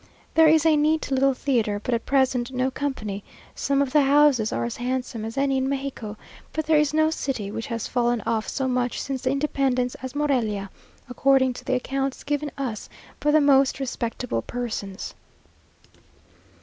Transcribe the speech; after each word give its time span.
There 0.33 0.47
is 0.47 0.65
a 0.65 0.75
neat 0.75 1.11
little 1.11 1.35
theatre, 1.35 1.79
but 1.79 1.93
at 1.93 2.07
present 2.07 2.51
no 2.51 2.71
company. 2.71 3.23
Some 3.53 3.83
of 3.83 3.93
the 3.93 4.01
houses 4.01 4.51
are 4.51 4.65
as 4.65 4.77
handsome 4.77 5.23
as 5.23 5.37
any 5.37 5.57
in 5.57 5.69
Mexico, 5.69 6.17
but 6.53 6.65
there 6.65 6.79
is 6.79 6.91
no 6.91 7.11
city 7.11 7.51
which 7.51 7.67
has 7.67 7.87
fallen 7.87 8.19
off 8.21 8.47
so 8.47 8.67
much 8.67 8.99
since 8.99 9.21
the 9.21 9.29
Independence 9.31 9.93
as 10.01 10.15
Morelia, 10.15 10.71
according 11.07 11.53
to 11.53 11.63
the 11.63 11.75
accounts 11.75 12.23
given 12.23 12.49
us 12.57 12.89
by 13.19 13.29
the 13.29 13.39
most 13.39 13.79
respectable 13.79 14.41
persons. 14.41 15.13